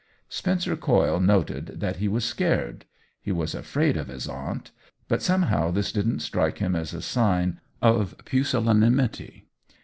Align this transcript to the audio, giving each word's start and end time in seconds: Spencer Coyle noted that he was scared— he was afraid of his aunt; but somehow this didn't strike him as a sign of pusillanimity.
Spencer 0.29 0.75
Coyle 0.75 1.19
noted 1.19 1.79
that 1.79 1.97
he 1.97 2.07
was 2.07 2.25
scared— 2.25 2.85
he 3.21 3.31
was 3.31 3.53
afraid 3.53 3.95
of 3.97 4.07
his 4.07 4.27
aunt; 4.27 4.71
but 5.07 5.21
somehow 5.21 5.69
this 5.69 5.91
didn't 5.91 6.21
strike 6.21 6.57
him 6.57 6.75
as 6.75 6.95
a 6.95 7.03
sign 7.03 7.61
of 7.83 8.15
pusillanimity. 8.25 9.45